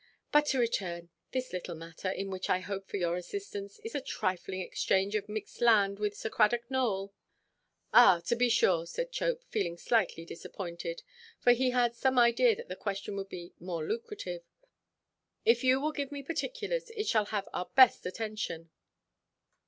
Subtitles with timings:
[0.31, 4.01] But to return: this little matter, in which I hope for your assistance, is a
[4.01, 7.13] trifling exchange of mixed land with Sir Cradock Nowell."
[7.93, 11.03] "Ah, to be sure!" said Chope, feeling slightly disappointed,
[11.39, 14.41] for he had some idea that the question would be more lucrative;
[15.45, 18.71] "if you will give me particulars, it shall have our best attention."